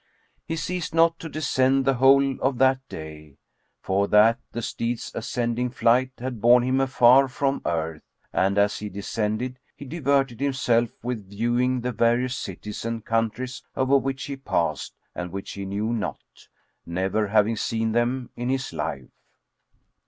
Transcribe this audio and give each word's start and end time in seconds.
He 0.47 0.55
ceased 0.55 0.95
not 0.95 1.19
to 1.19 1.29
descend 1.29 1.85
the 1.85 1.93
whole 1.93 2.41
of 2.41 2.57
that 2.57 2.79
day, 2.89 3.37
for 3.83 4.07
that 4.07 4.39
the 4.51 4.63
steed's 4.63 5.11
ascending 5.13 5.69
flight 5.69 6.09
had 6.17 6.41
borne 6.41 6.63
him 6.63 6.81
afar 6.81 7.27
from 7.27 7.59
the 7.63 7.69
earth; 7.69 8.01
and, 8.33 8.57
as 8.57 8.79
he 8.79 8.89
descended, 8.89 9.59
he 9.75 9.85
diverted 9.85 10.39
himself 10.39 10.89
with 11.03 11.29
viewing 11.29 11.81
the 11.81 11.91
various 11.91 12.35
cities 12.35 12.83
and 12.83 13.05
countries 13.05 13.61
over 13.75 13.95
which 13.95 14.23
he 14.23 14.35
passed 14.35 14.95
and 15.13 15.31
which 15.31 15.51
he 15.51 15.65
knew 15.65 15.93
not, 15.93 16.17
never 16.83 17.27
having 17.27 17.55
seen 17.55 17.91
them 17.91 18.31
in 18.35 18.49
his 18.49 18.73
life. 18.73 19.11